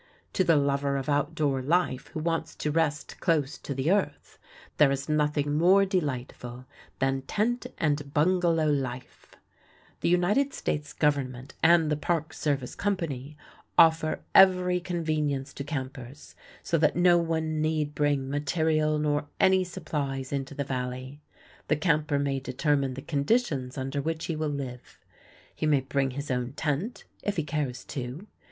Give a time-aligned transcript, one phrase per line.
[0.33, 4.39] To the lover of out door life who wants to rest close to the earth,
[4.77, 6.65] there is nothing more delightful
[6.97, 9.35] than tent and bungalow life.
[9.99, 13.37] The United States Government and the Park Service Company
[13.77, 16.33] offer every convenience to campers,
[16.63, 21.21] so that no one need bring material nor any supplies into the Valley.
[21.67, 25.05] The camper may determine the conditions under which he will live.
[25.55, 28.25] He may bring his own tent, if he cares to.